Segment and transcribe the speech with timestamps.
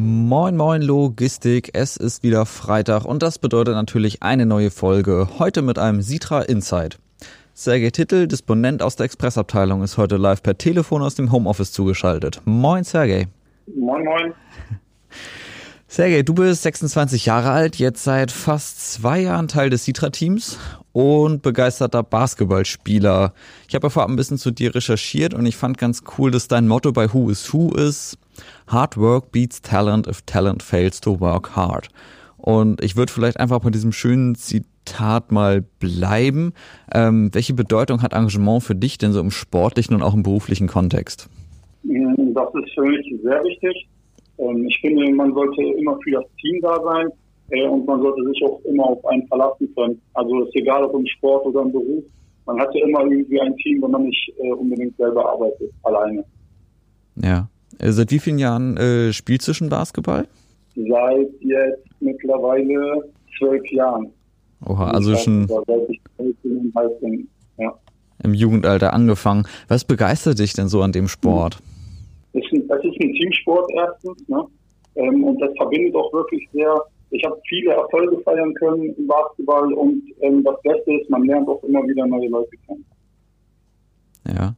[0.00, 5.60] Moin Moin Logistik, es ist wieder Freitag und das bedeutet natürlich eine neue Folge, heute
[5.60, 7.00] mit einem Sitra Insight.
[7.52, 12.40] Sergei Titel, Disponent aus der Expressabteilung, ist heute live per Telefon aus dem Homeoffice zugeschaltet.
[12.44, 13.26] Moin Sergei.
[13.76, 14.34] Moin Moin.
[15.88, 20.58] Sergej, du bist 26 Jahre alt, jetzt seit fast zwei Jahren Teil des Sitra-Teams
[20.92, 23.32] und begeisterter Basketballspieler.
[23.66, 26.46] Ich habe ja vorab ein bisschen zu dir recherchiert und ich fand ganz cool, dass
[26.46, 28.16] dein Motto bei Who is Who ist
[28.66, 31.88] Hard Work beats Talent if Talent fails to work hard.
[32.36, 36.52] Und ich würde vielleicht einfach bei diesem schönen Zitat mal bleiben.
[36.92, 40.68] Ähm, welche Bedeutung hat Engagement für dich denn so im sportlichen und auch im beruflichen
[40.68, 41.28] Kontext?
[41.82, 43.88] Das ist für mich sehr wichtig
[44.38, 47.08] ähm, ich finde, man sollte immer für das Team da sein
[47.50, 50.00] äh, und man sollte sich auch immer auf einen verlassen können.
[50.14, 52.04] Also ist egal, ob im Sport oder im Beruf.
[52.46, 56.24] Man hat ja immer irgendwie ein Team, wenn man nicht äh, unbedingt selber arbeitet, alleine.
[57.16, 57.48] Ja.
[57.78, 60.26] Äh, seit wie vielen Jahren äh, spielst du schon Basketball?
[60.74, 64.10] Seit jetzt mittlerweile zwölf Jahren.
[64.66, 65.48] Oha, also schon
[67.58, 67.74] ja.
[68.24, 69.46] im Jugendalter angefangen.
[69.68, 71.58] Was begeistert dich denn so an dem Sport?
[72.32, 74.44] Es ist, ein, es ist ein Teamsport erstens, ne?
[74.96, 76.74] Ähm, und das verbindet auch wirklich sehr.
[77.10, 81.48] Ich habe viele Erfolge feiern können im Basketball und ähm, das Beste ist, man lernt
[81.48, 82.84] auch immer wieder neue Leute kennen.
[84.26, 84.54] Ja.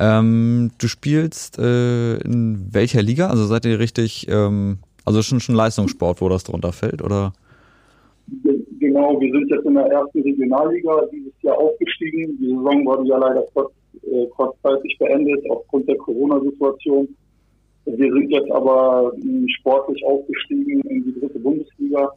[0.00, 3.28] Ähm, du spielst äh, in welcher Liga?
[3.28, 7.32] Also seid ihr richtig, ähm, also schon schon Leistungssport, wo das drunter fällt, oder?
[8.78, 12.38] Genau, wir sind jetzt in der ersten Regionalliga dieses Jahr aufgestiegen.
[12.40, 17.08] Die Saison wurde ja leider kurz, äh, kurzzeitig beendet aufgrund der Corona-Situation.
[17.84, 22.12] Wir sind jetzt aber hm, sportlich aufgestiegen in die dritte Bundesliga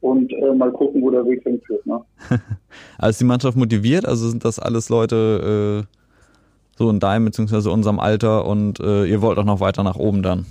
[0.00, 1.84] und äh, mal gucken, wo der Weg hinführt.
[1.86, 2.00] Ne?
[2.98, 4.06] also ist die Mannschaft motiviert?
[4.06, 6.01] Also sind das alles Leute äh,
[6.76, 7.68] so in deinem bzw.
[7.70, 10.46] unserem Alter und äh, ihr wollt auch noch weiter nach oben dann?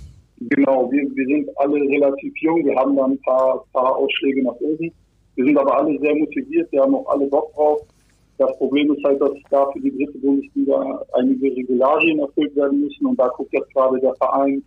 [0.50, 4.54] Genau, wir, wir sind alle relativ jung, wir haben da ein paar, paar Ausschläge nach
[4.60, 4.90] oben.
[5.34, 7.80] Wir sind aber alle sehr motiviert, wir haben auch alle Bock drauf.
[8.38, 13.06] Das Problem ist halt, dass da für die dritte Bundesliga einige Regularien erfüllt werden müssen
[13.06, 14.62] und da guckt jetzt gerade der Verein,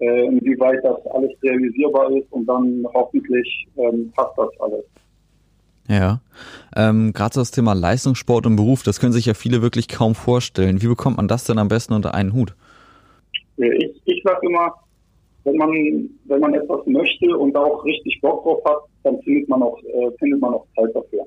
[0.00, 4.84] äh, inwieweit das alles realisierbar ist und dann hoffentlich ähm, passt das alles.
[5.88, 6.20] Ja,
[6.76, 10.14] ähm, gerade so das Thema Leistungssport und Beruf, das können sich ja viele wirklich kaum
[10.14, 10.80] vorstellen.
[10.80, 12.54] Wie bekommt man das denn am besten unter einen Hut?
[13.56, 14.72] Ich, ich sage immer,
[15.44, 15.70] wenn man,
[16.24, 20.10] wenn man etwas möchte und auch richtig Bock drauf hat, dann findet man auch, äh,
[20.18, 21.26] findet man auch Zeit dafür.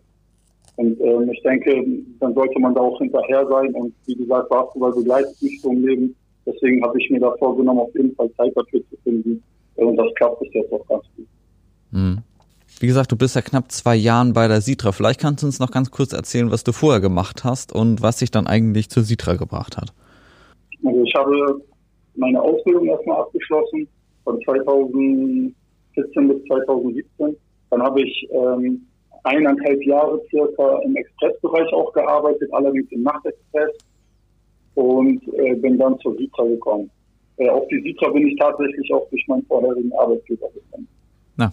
[0.78, 1.86] Und ähm, ich denke,
[2.20, 3.74] dann sollte man da auch hinterher sein.
[3.76, 6.16] Und wie gesagt, Basketball begleitet mich so im Leben.
[6.46, 9.42] Deswegen habe ich mir da vorgenommen, auf jeden Fall Zeit dafür zu finden.
[9.76, 11.28] Und das klappt bis jetzt auch ganz gut.
[11.92, 12.18] Mhm.
[12.80, 14.92] Wie gesagt, du bist ja knapp zwei Jahren bei der Sitra.
[14.92, 18.18] Vielleicht kannst du uns noch ganz kurz erzählen, was du vorher gemacht hast und was
[18.18, 19.94] dich dann eigentlich zur Sitra gebracht hat.
[20.84, 21.62] Also ich habe
[22.16, 23.88] meine Ausbildung erstmal abgeschlossen
[24.24, 25.54] von 2014
[26.28, 27.38] bis 2017.
[27.70, 28.86] Dann habe ich ähm,
[29.24, 33.72] eineinhalb Jahre circa im Expressbereich auch gearbeitet, allerdings im Nachtexpress
[34.76, 36.90] und äh, bin dann zur Sitra gekommen.
[37.38, 40.88] Äh, auf die Sitra bin ich tatsächlich auch durch meinen vorherigen Arbeitgeber gekommen.
[41.38, 41.52] Na.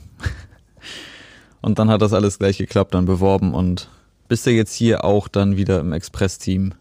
[1.63, 3.89] Und dann hat das alles gleich geklappt, dann beworben und
[4.29, 6.75] bist du jetzt hier auch dann wieder im Express-Team?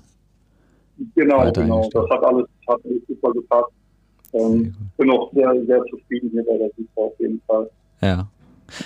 [1.16, 1.90] Genau, genau.
[1.92, 3.72] Das hat alles, hat alles super gepasst.
[4.34, 7.70] Ähm, bin auch sehr, sehr zufrieden hier bei der Sitra auf jeden Fall.
[8.02, 8.28] Ja.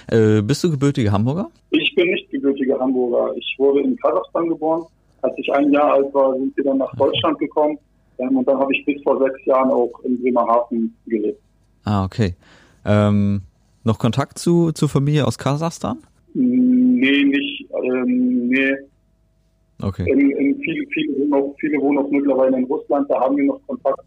[0.08, 1.50] Äh, bist du gebürtiger Hamburger?
[1.70, 3.36] Ich bin nicht gebürtiger Hamburger.
[3.38, 4.86] Ich wurde in Kasachstan geboren.
[5.22, 7.78] Als ich ein Jahr alt war, sind wir dann nach Deutschland gekommen.
[8.18, 11.42] Ähm, und dann habe ich bis vor sechs Jahren auch in Bremerhaven gelebt.
[11.84, 12.36] Ah, okay.
[12.84, 13.42] Ähm,
[13.86, 16.00] noch Kontakt zu, zur Familie aus Kasachstan?
[16.34, 17.68] Nee, nicht.
[17.84, 18.74] Ähm, nee.
[19.82, 20.10] Okay.
[20.10, 23.46] In, in viele, viele, wohnen auch, viele wohnen auch mittlerweile in Russland, da haben wir
[23.46, 24.02] noch Kontakt.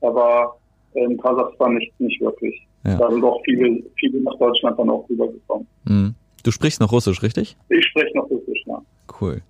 [0.00, 0.56] Aber
[0.94, 2.54] in Kasachstan nicht, nicht wirklich.
[2.84, 2.96] Ja.
[2.96, 5.66] Da sind auch viele, viele nach Deutschland dann auch rübergekommen.
[5.84, 6.14] Mhm.
[6.42, 7.56] Du sprichst noch Russisch, richtig?
[7.70, 8.82] Ich spreche noch Russisch, ja.
[9.20, 9.40] Cool.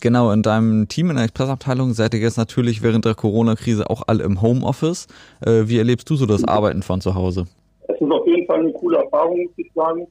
[0.00, 4.04] Genau, in deinem Team in der Expressabteilung seid ihr jetzt natürlich während der Corona-Krise auch
[4.06, 5.08] alle im Homeoffice.
[5.44, 7.46] Äh, wie erlebst du so das Arbeiten von zu Hause?
[7.98, 10.06] Es ist auf jeden Fall eine coole Erfahrung, muss ich sagen.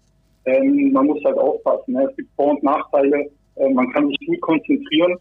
[0.45, 1.93] Ähm, man muss halt aufpassen.
[1.93, 2.05] Ne?
[2.09, 3.29] Es gibt Vor- und Nachteile.
[3.55, 5.15] Äh, man kann sich gut konzentrieren.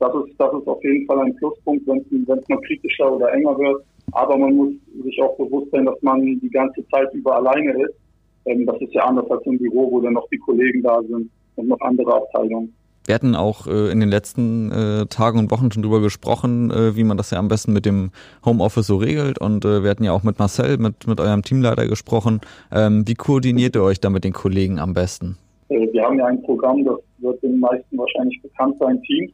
[0.00, 3.56] Das ist, das ist auf jeden Fall ein Pluspunkt, wenn es mal kritischer oder enger
[3.58, 3.84] wird.
[4.12, 4.72] Aber man muss
[5.04, 7.94] sich auch bewusst sein, dass man die ganze Zeit über alleine ist.
[8.46, 11.30] Ähm, das ist ja anders als im Büro, wo dann noch die Kollegen da sind
[11.54, 12.74] und noch andere Abteilungen.
[13.06, 16.96] Wir hatten auch äh, in den letzten äh, Tagen und Wochen schon drüber gesprochen, äh,
[16.96, 18.10] wie man das ja am besten mit dem
[18.44, 19.38] Homeoffice so regelt.
[19.38, 22.40] Und äh, wir hatten ja auch mit Marcel, mit, mit eurem Teamleiter gesprochen.
[22.70, 25.38] Ähm, wie koordiniert ihr euch da mit den Kollegen am besten?
[25.70, 29.32] Äh, wir haben ja ein Programm, das wird den meisten wahrscheinlich bekannt sein, Teams.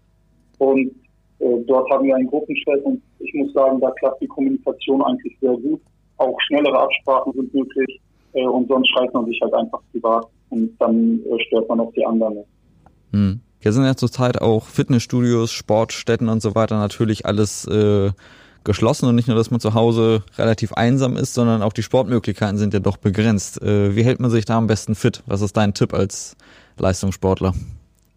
[0.58, 0.92] Und
[1.40, 5.36] äh, dort haben wir einen Gruppenchat und ich muss sagen, da klappt die Kommunikation eigentlich
[5.40, 5.80] sehr gut.
[6.18, 8.00] auch schnellere Absprachen sind möglich
[8.32, 11.92] äh, und sonst schreibt man sich halt einfach privat und dann äh, stört man auch
[11.92, 12.38] die anderen.
[13.12, 13.40] Hm.
[13.60, 18.10] Hier sind ja zurzeit auch Fitnessstudios, Sportstätten und so weiter natürlich alles äh,
[18.64, 22.58] geschlossen und nicht nur, dass man zu Hause relativ einsam ist, sondern auch die Sportmöglichkeiten
[22.58, 23.62] sind ja doch begrenzt.
[23.62, 25.22] Äh, wie hält man sich da am besten fit?
[25.26, 26.36] Was ist dein Tipp als
[26.78, 27.54] Leistungssportler?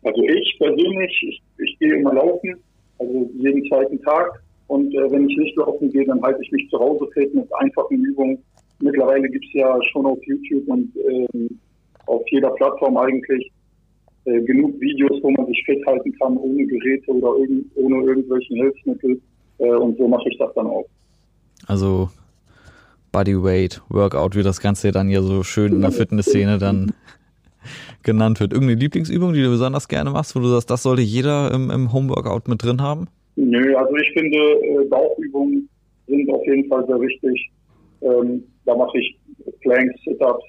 [0.03, 2.56] Also ich persönlich, ich, ich gehe immer laufen,
[2.97, 4.42] also jeden zweiten Tag.
[4.68, 7.47] Und äh, wenn ich nicht laufen gehe, dann halte ich mich zu Hause fit mit
[7.56, 8.38] einfachen Übungen.
[8.81, 11.59] Mittlerweile gibt es ja schon auf YouTube und ähm,
[12.06, 13.51] auf jeder Plattform eigentlich
[14.30, 18.58] äh, genug Videos, wo man sich fit halten kann, ohne Geräte oder irgend, ohne irgendwelchen
[18.58, 19.22] Hilfsmittel.
[19.58, 20.86] Äh, und so mache ich das dann auch.
[21.68, 22.10] Also
[23.12, 26.94] Bodyweight, Workout, wie das Ganze dann hier so schön in der Fitnessszene dann
[28.04, 28.54] genannt wird.
[28.54, 31.92] Irgendeine Lieblingsübung, die du besonders gerne machst, wo du sagst, das sollte jeder im, im
[31.92, 33.08] Homeworkout mit drin haben?
[33.36, 35.68] Nö, also ich finde, äh, Bauchübungen
[36.08, 37.52] sind auf jeden Fall sehr wichtig.
[38.02, 39.18] Ähm, da mache ich
[39.62, 40.44] Planks, Sit-Ups.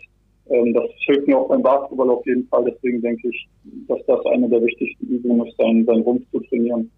[0.51, 2.65] Ähm, das hilft mir auch beim Basketball auf jeden Fall.
[2.65, 3.49] Deswegen denke ich,
[3.89, 6.91] dass das eine der wichtigsten Übungen ist, seinen, seinen Rumpf zu trainieren.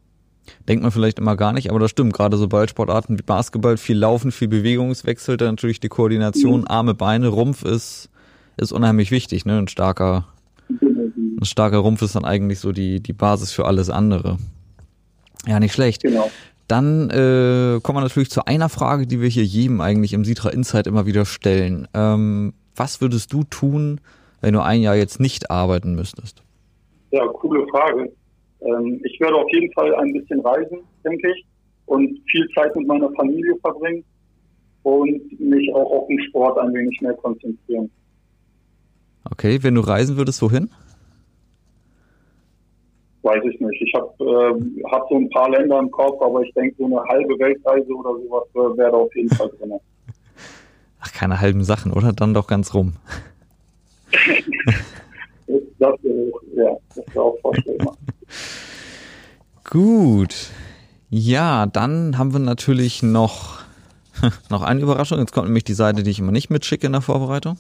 [0.69, 2.15] Denkt man vielleicht immer gar nicht, aber das stimmt.
[2.15, 6.67] Gerade so Ballsportarten wie Basketball, viel Laufen, viel Bewegungswechsel, dann natürlich die Koordination, mhm.
[6.69, 8.11] Arme, Beine, Rumpf ist,
[8.57, 9.45] ist unheimlich wichtig.
[9.45, 9.59] Ne?
[9.59, 10.27] Ein starker,
[10.71, 14.39] ein starker Rumpf ist dann eigentlich so die, die Basis für alles andere.
[15.47, 16.03] Ja, nicht schlecht.
[16.03, 16.31] Genau.
[16.69, 20.49] Dann äh, kommen wir natürlich zu einer Frage, die wir hier jedem eigentlich im Sitra
[20.49, 21.87] Insight immer wieder stellen.
[21.93, 24.01] Ähm, was würdest du tun,
[24.41, 26.43] wenn du ein Jahr jetzt nicht arbeiten müsstest?
[27.11, 28.13] Ja, coole Frage.
[28.61, 31.45] Ähm, ich werde auf jeden Fall ein bisschen reisen, denke ich,
[31.87, 34.05] und viel Zeit mit meiner Familie verbringen
[34.83, 37.91] und mich auch auf den Sport ein wenig mehr konzentrieren.
[39.31, 40.71] Okay, wenn du reisen würdest, wohin?
[43.23, 43.83] Weiß ich nicht.
[43.83, 47.03] Ich habe äh, hab so ein paar Länder im Kopf, aber ich denke, so eine
[47.05, 49.73] halbe Weltreise oder sowas wäre wär da auf jeden Fall drin.
[51.05, 52.13] Ach, keine halben Sachen, oder?
[52.13, 52.95] Dann doch ganz rum.
[55.79, 55.99] das
[56.55, 57.97] ja, das wäre auch vorstellbar.
[59.65, 60.35] Gut.
[61.11, 63.59] Ja, dann haben wir natürlich noch,
[64.49, 65.19] noch eine Überraschung.
[65.19, 67.59] Jetzt kommt nämlich die Seite, die ich immer nicht mitschicke in der Vorbereitung.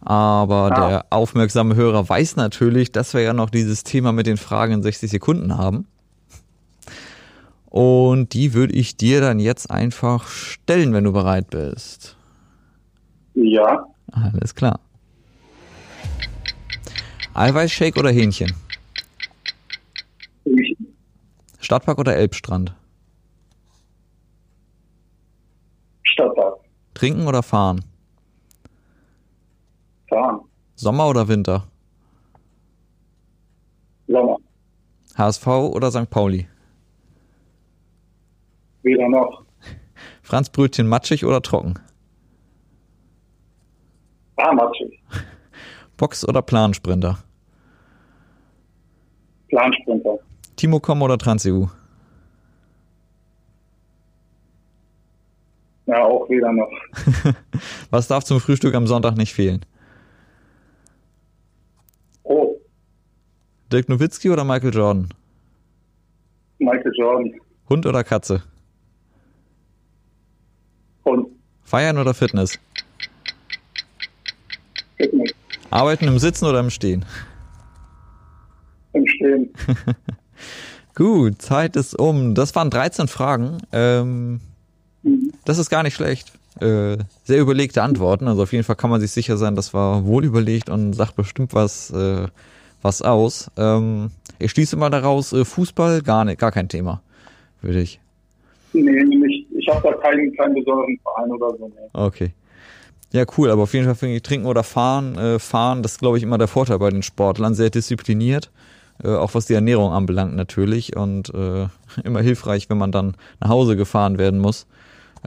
[0.00, 0.88] Aber ah.
[0.88, 4.82] der aufmerksame Hörer weiß natürlich, dass wir ja noch dieses Thema mit den Fragen in
[4.82, 5.86] 60 Sekunden haben.
[7.66, 12.15] Und die würde ich dir dann jetzt einfach stellen, wenn du bereit bist.
[13.36, 13.86] Ja.
[14.12, 14.80] Alles klar.
[17.34, 18.54] Eiweißshake oder Hähnchen?
[20.44, 20.96] Hähnchen.
[21.60, 22.74] Stadtpark oder Elbstrand?
[26.02, 26.60] Stadtpark.
[26.94, 27.84] Trinken oder fahren?
[30.08, 30.40] Fahren.
[30.76, 31.68] Sommer oder Winter?
[34.06, 34.38] Sommer.
[35.14, 36.08] HSV oder St.
[36.08, 36.48] Pauli?
[38.82, 39.44] Weder noch.
[40.22, 41.74] Franz Brötchen matschig oder trocken?
[44.36, 45.00] Ah, matschig.
[45.96, 47.18] Box oder Plansprinter?
[49.48, 50.18] Plansprinter.
[50.56, 51.66] Timocom oder TransEU?
[55.86, 56.70] Ja, auch weder noch.
[57.90, 59.64] Was darf zum Frühstück am Sonntag nicht fehlen?
[62.24, 62.56] Oh.
[63.70, 65.08] Dirk Nowitzki oder Michael Jordan?
[66.58, 67.32] Michael Jordan.
[67.68, 68.42] Hund oder Katze?
[71.04, 71.28] Hund.
[71.62, 72.58] Feiern oder Fitness?
[75.76, 77.04] Arbeiten im Sitzen oder im Stehen?
[78.92, 79.50] Im Stehen.
[80.94, 82.34] Gut, Zeit ist um.
[82.34, 83.58] Das waren 13 Fragen.
[83.72, 84.40] Ähm,
[85.02, 85.32] mhm.
[85.44, 86.32] Das ist gar nicht schlecht.
[86.60, 88.28] Äh, sehr überlegte Antworten.
[88.28, 91.14] Also auf jeden Fall kann man sich sicher sein, das war wohl überlegt und sagt
[91.14, 92.28] bestimmt was, äh,
[92.80, 93.50] was aus.
[93.58, 97.02] Ähm, ich schließe mal daraus, äh, Fußball gar nicht, gar kein Thema,
[97.60, 98.00] würde ich.
[98.72, 99.46] Nee, nicht.
[99.58, 101.68] Ich habe da keinen, keinen besonderen Verein oder so.
[101.68, 101.88] Nee.
[101.92, 102.32] Okay.
[103.16, 106.00] Ja, cool, aber auf jeden Fall finde ich trinken oder fahren, äh, fahren, das ist
[106.00, 108.50] glaube ich immer der Vorteil bei den Sportlern, sehr diszipliniert,
[109.02, 111.68] äh, auch was die Ernährung anbelangt natürlich und äh,
[112.04, 114.66] immer hilfreich, wenn man dann nach Hause gefahren werden muss.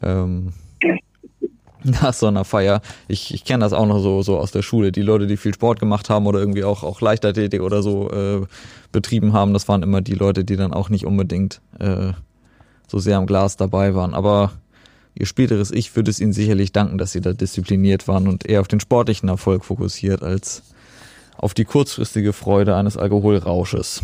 [0.03, 0.53] Ähm,
[1.83, 2.81] nach so einer Feier.
[3.07, 4.91] Ich, ich kenne das auch noch so, so aus der Schule.
[4.91, 8.45] Die Leute, die viel Sport gemacht haben oder irgendwie auch, auch Leichtathletik oder so äh,
[8.91, 12.13] betrieben haben, das waren immer die Leute, die dann auch nicht unbedingt äh,
[12.85, 14.13] so sehr am Glas dabei waren.
[14.13, 14.51] Aber
[15.15, 18.61] ihr späteres Ich würde es ihnen sicherlich danken, dass sie da diszipliniert waren und eher
[18.61, 20.63] auf den sportlichen Erfolg fokussiert als
[21.37, 24.01] auf die kurzfristige Freude eines Alkoholrausches.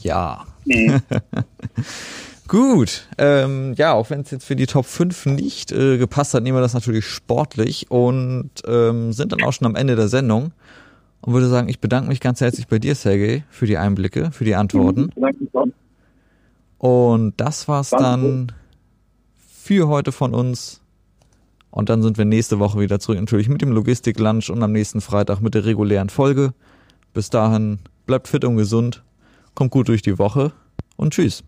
[0.00, 0.46] Ja.
[0.64, 1.02] Mhm.
[2.48, 6.42] Gut, ähm, ja, auch wenn es jetzt für die Top 5 nicht äh, gepasst hat,
[6.42, 10.52] nehmen wir das natürlich sportlich und ähm, sind dann auch schon am Ende der Sendung
[11.22, 14.44] und würde sagen, ich bedanke mich ganz herzlich bei dir, Sergej, für die Einblicke, für
[14.44, 15.10] die Antworten.
[16.78, 18.52] Und das war's dann
[19.62, 20.80] für heute von uns.
[21.70, 25.00] Und dann sind wir nächste Woche wieder zurück, natürlich mit dem Logistik-Lunch und am nächsten
[25.00, 26.52] Freitag mit der regulären Folge.
[27.14, 29.04] Bis dahin, bleibt fit und gesund,
[29.54, 30.52] kommt gut durch die Woche
[30.96, 31.44] und tschüss.